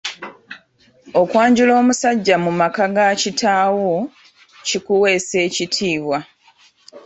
[1.21, 3.93] Okwanjula omusajja mu maka ga kitaawo,
[4.67, 6.17] kikuweesa ekitiibwa.